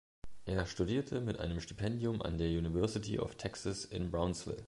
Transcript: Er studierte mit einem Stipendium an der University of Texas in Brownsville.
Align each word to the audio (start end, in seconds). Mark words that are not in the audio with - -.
Er 0.45 0.65
studierte 0.65 1.21
mit 1.21 1.39
einem 1.39 1.59
Stipendium 1.59 2.23
an 2.23 2.39
der 2.39 2.49
University 2.49 3.19
of 3.19 3.35
Texas 3.35 3.85
in 3.85 4.09
Brownsville. 4.09 4.57